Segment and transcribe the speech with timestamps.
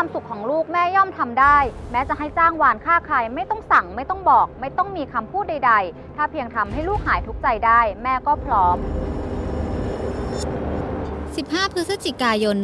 [0.06, 1.58] วามสุขของลูกแม่ย่อมทำได้
[1.92, 8.76] แม้จะให้จ้างวานฆ่าใครไม่ต้องสั่งไม่ต้องบอก ไม่ต้องมีคำพูดใด ๆ ถ้าเพียงทำให้ลูกหายทุกข์ใจได้ แม่ก็พร้อม
[11.24, 12.56] 15 พฤศจิกายน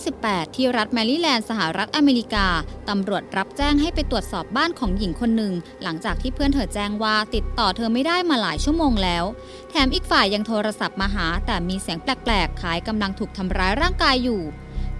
[0.00, 2.46] 1998 ที่รัฐแมริแลนด์ สหรัฐอเมริกา
[2.88, 5.52] ตำรวจรับแจ้งให้ไปตรวจสอบบ้านของหญิงคนหนึ่ง
[5.82, 9.24] หลังจากที่เพื่อนเธอแจ้งว่าติดต่อเธอไม่ได้มาหลายชั่วโมงแล้ว
[9.70, 14.42] แถมอีกฝ่ายยังโทรศัพท์มาหา แต่มีเสียงแปลกๆ คล้ายกำลังถูกทำร้ายร่างกายอยู่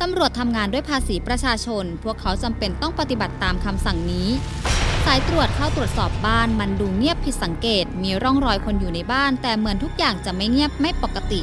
[0.02, 4.29] ตำรวจทำงานด้วยภาษีประชาชน พวกเขาจำเป็นต้องปฏิบัติตามคำสั่งนี้
[5.05, 11.41] สายตรวจเข้าตรวจสอบบ้านมันดูเงียบผิดสังเกต มีร่องรอยคนอยู่ในบ้าน แต่เหมือนทุกอย่างจะไม่เงียบไม่ปกติ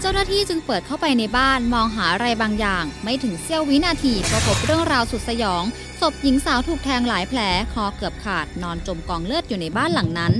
[0.00, 5.64] เจ้าหน้าที่จึงเปิดเข้าไปในบ้านมองหาอะไรบางอย่าง ไม่ถึงเสี้ยววินาทีก็พบเรื่องราวสุดสยอง
[6.00, 7.40] ศพหญิงสาวถูกแทงหลายแผล
[7.72, 10.32] คอเกือบขาด นอนจมกองเลือดอยู่ในบ้านหลังนั้น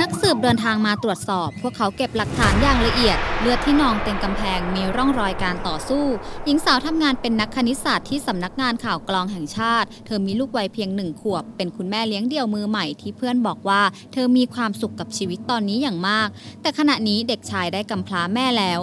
[0.00, 6.04] นัก สืบเดินทางมาตรวจสอบ พวกเขาเก็บหลักฐานอย่างละเอียด เลือดที่นองเต็มกำแพงมีร่องรอยการต่อสู้
[6.44, 13.82] หญิงสาวทำงานเป็นนักคณิตศาสตร์ที่สำนักงานข่าวกลองแห่งชาติ เธอมีลูกวัยเพียงหนึ่งขวบ เป็นคุณแม่เลี้ยงเดี่ยวมือใหม่ที่เพื่อนบอกว่า
[14.12, 16.28] เธอมีความสุขกับชีวิตตอนนี้อย่างมาก
[16.62, 18.80] แต่ขณะนี้เด็กชายได้กำพร้าแม่แล้ว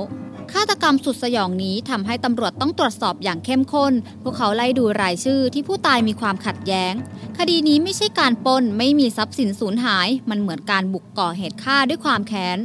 [0.54, 6.94] ฆาตกรรมสุดสยองนี้ทำให้ตำรวจต้องตรวจสอบอย่างเข้มข้น พวกเขาไล่ดูรายชื่อที่ผู้ตายมีความขัดแย้ง
[7.38, 12.58] คดีนี้ไม่ใช่การปล้นไม่มีทรัพย์สินสูญหาย มันเหมือนการบุกก่อเหตุฆ่าด้วยความแค้น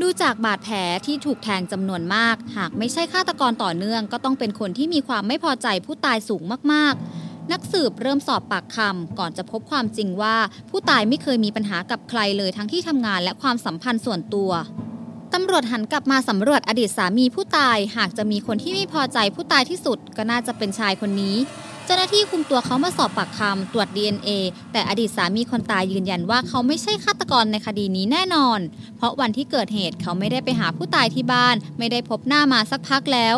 [0.00, 10.36] ดูจากบาดแผลที่ถูกแทงจำนวนมาก หากไม่ใช่ฆาตกรต่อเนื่อง ก็ต้องเป็นคนที่มีความไม่พอใจผู้ตายสูงมากๆ นักสืบเริ่มสอบปากคำก่อนจะพบความจริงว่า
[10.70, 14.50] ผู้ตายไม่เคยมีปัญหากับใครเลยทั้งที่ทำงานและความสัมพันธ์ส่วนตัว
[15.34, 21.36] ตำรวจหันกลับมาสำรวจอดีตสามีผู้ตาย หากจะมีคนที่ไม่พอใจผู้ตายที่สุด ก็น่าจะเป็นชายคนนี้
[21.84, 24.30] เจ้าหน้าที่คุมตัวเขามาสอบปากคำตรวจ DNA
[24.72, 28.60] แต่อดีตสามีคนตายยืนยันว่าเขาไม่ใช่ฆาตกรในคดีนี้แน่นอน
[28.96, 33.36] เพราะวันที่เกิดเหตุเขาไม่ได้ไปหาผู้ตายที่บ้าน ไม่ได้พบหน้ามาสักพักแล้ว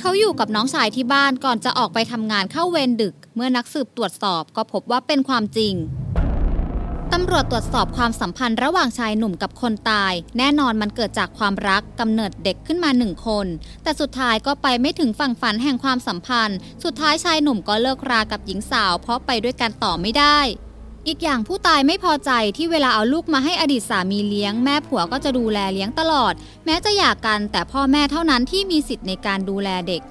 [0.00, 5.74] เขาอยู่กับน้องชายที่บ้านก่อนจะออกไปทำงานเข้าเวรดึก เมื่อนักสืบตรวจสอบก็พบว่าเป็นความจริง
[7.16, 13.46] ตำรวจตรวจสอบความสัมพันธ์ระหว่างชายหนุ่มกับคนตาย แน่นอนมันเกิดจากความรักกำเนิดเด็กขึ้นมาหนึ่งคน
[13.82, 20.38] แต่สุดท้ายก็ไปไม่ถึงฝั่งฝันแห่งความสัมพันธ์ สุดท้ายชายหนุ่มก็เลิกรากับหญิงสาว เพราะไปด้วยกันต่อไม่ได้
[21.06, 26.34] อีกอย่างผู้ตายไม่พอใจที่เวลาเอาลูกมาให้อดีตสามีเลี้ยง แม่ผัวก็จะดูแลเลี้ยงตลอด
[26.64, 30.02] แม้จะหย่ากันแต่พ่อแม่เท่านั้นที่มีสิทธิ์ในการดูแลเด็ก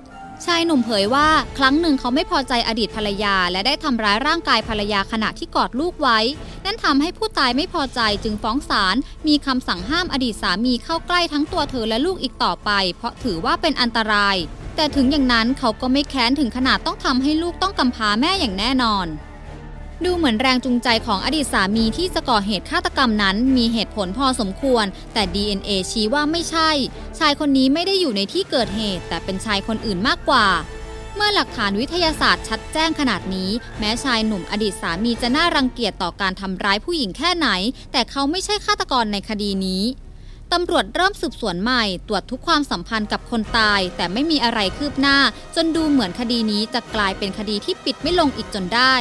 [0.46, 6.20] ชายหนุ่มเผยว่าครั้งหนึ่งเขาไม่พอใจอดีตภรรยา และได้ทำร้ายร่างกายภรรยาขณะที่กอดลูกไว้
[6.66, 8.96] นั่นทำให้ผู้ตายไม่พอใจจึงฟ้องศาล
[9.28, 14.36] มีคำสั่งห้ามอดีตสามีเข้าใกล้ทั้งตัวเธอและลูกอีกต่อไป เพราะถือว่าเป็นอันตราย
[14.76, 19.08] แต่ถึงอย่างนั้นเขาก็ไม่แค้นถึงขนาดต้องทำให้ลูกต้องกำพร้าแม่อย่างแน่นอน
[20.06, 26.70] ดูเหมือนแรงจูงใจของอดีตสามีที่จะก่อเหตุฆาตกรรมนั้น มีเหตุผลพอสมควร แต่ DNA ชี้ว่าไม่ใช่
[27.20, 30.48] ชายคนนี้ไม่ได้อยู่ในที่เกิดเหตุ แต่เป็นชายคนอื่นมากกว่า
[31.16, 37.48] เมื่อหลักฐานวิทยาศาสตร์ชัดแจ้งขนาดนี้ แม้ชายหนุ่มอดีตสามีจะน่ารังเกียจต่อการทำร้ายผู้หญิงแค่ไหน
[37.92, 39.84] แต่เขาไม่ใช่ฆาตกรในคดีนี้
[40.54, 45.18] ตำรวจเริ่มสืบสวนใหม่ ตรวจทุกความสัมพันธ์กับคนตาย แต่ไม่มีอะไรคืบหน้า
[45.56, 48.96] จนดูเหมือนคดีนี้จะกลายเป็นคดีที่ปิดไม่ลงอีกจนได้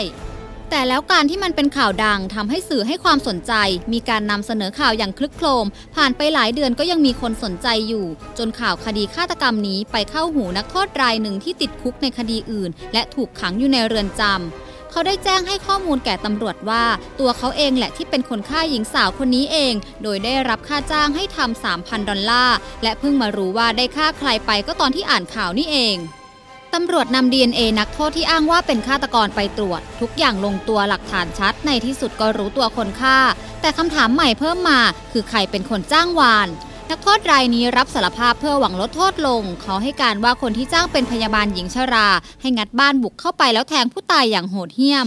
[0.71, 3.53] แต่แล้วการที่มันเป็นข่าวดังทำให้สื่อให้ความสนใจ
[3.93, 5.67] มีการนำเสนอข่าวอย่างคลึกโครม
[5.97, 8.07] ผ่านไปหลายเดือนก็ยังมีคนสนใจอยู่
[8.39, 16.85] จนข่าวคดีฆาตกรรมนี้ไปเข้าหูนักโทษรายหนึ่งที่ติดคุกในคดีอื่น และถูกขังอยู่ในเรือนจำเขาได้แจ้งให้ข้อมูลแก่ตำรวจว่า
[17.21, 25.99] ตัวเขาเองแหละที่เป็นคนฆ่าหญิงสาวคนนี้เอง โดยได้รับค่าจ้างให้ทำ3,000 ดอลลาร์ และเพิ่งมารู้ว่าได้ฆ่าใครไปก็ตอนที่อ่านข่าวนี่เอง
[26.75, 33.19] ตำรวจนำ DNA นักโทษที่อ้างว่าเป็นฆาตกรไปตรวจ ทุกอย่างลงตัวหลักฐานชัด ในที่สุดก็รู้ตัวคนฆ่า
[33.61, 34.81] แต่คำถามใหม่เพิ่มมา
[35.13, 36.49] คือใครเป็นคนจ้างวาน
[36.91, 42.09] นักโทษรายนี้รับสารภาพเพื่อหวังลดโทษลง เขาให้การว่าคนที่จ้างเป็นพยาบาลหญิงชรา
[42.41, 45.07] ให้งัดบ้านบุกเข้าไปแล้วแทงผู้ตายอย่างโหดเหี้ยม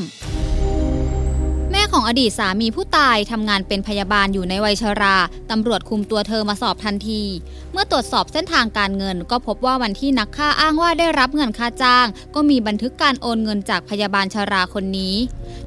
[1.94, 5.18] ของอดีตสามีผู้ตายทำงานเป็นพยาบาลอยู่ในวัยชรา
[5.52, 7.24] ตำรวจคุมตัวเธอมาสอบทันที
[7.72, 15.16] เมื่อตรวจสอบเส้นทางการเงิน ก็พบว่าวันที่นักฆ่าอ้างว่าได้รับเงินค่าจ้าง ก็มีบันทึกการโอนเงินจากพยาบาลชราคนนี้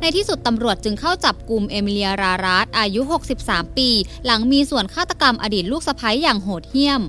[0.00, 3.00] ในที่สุดตำรวจจึงเข้าจับกลุ่มเอมิเลียรารัสอายุ
[3.40, 3.90] 63 ปี
[4.24, 7.02] หลังมีส่วนฆาตกรรมอดีตลูกสะใภ้อย่างโหดเหี้ยม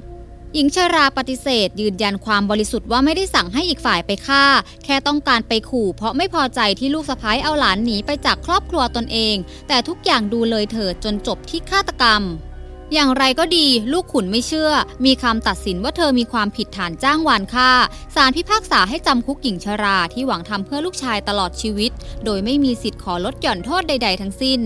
[0.60, 4.46] หญิงชราปฏิเสธ ยืนยันความบริสุทธิ์ว่าไม่ได้สั่งให้อีกฝ่ายไปฆ่า
[4.84, 9.36] แค่ต้องการไปขู่เพราะไม่พอใจที่ลูกสะพ้ายเอาหลานหนีไปจากครอบครัวตนเอง
[9.68, 12.22] แต่ทุกอย่างดูเลยเถิดจนจบที่ฆาตกรรม
[12.94, 14.72] อย่างไรก็ดี ลูกขุนไม่เชื่อ
[15.06, 17.72] มีคำตัดสินว่าเธอมีความผิดฐานจ้างวานฆ่า
[18.16, 21.92] ศาลพิพากษาให้จำคุกหญิงชราที่หวังทำเพื่อลูกชายตลอดชีวิต
[22.26, 24.62] โดยไม่มีสิทธิ์ขอลดหย่อนโทษใด ๆ ทั้งสิ้น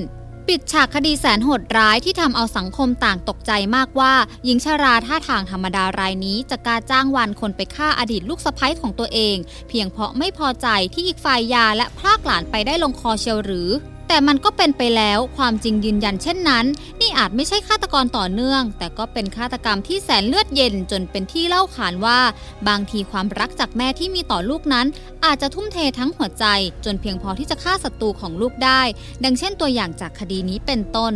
[0.49, 4.13] ปิดฉากคดีแสนโหดร้ายที่ทำเอาสังคมต่างตกใจมากว่า
[4.45, 9.37] หญิงชาราท่าทางธรรมดารายนี้จะกล้าจ้างวานคนไปฆ่าอดีตลูกสะใภ้ของตัวเอง
[9.69, 13.69] เพียงเพราะไม่พอใจที่อีกฝ่ายยาและพรากหลานไปได้ลงคอเชียวหรือ
[14.13, 16.65] แต่มันก็เป็นไปแล้วความจริงยืนยันเช่นนั้น
[17.01, 22.19] นี่อาจไม่ใช่ฆาตกรต่อเนื่อง แต่ก็เป็นฆาตกรรมที่แสนเลือดเย็นจนเป็นที่เล่าขานว่า
[22.67, 24.87] บางทีความรักจากแม่ที่มีต่อลูกนั้น
[25.25, 26.45] อาจจะทุ่มเททั้งหัวใจ
[26.85, 28.81] จนเพียงพอที่จะฆ่าศัตรูของลูกได้
[29.23, 31.13] ดังเช่นตัวอย่างจากคดีนี้เป็นต้น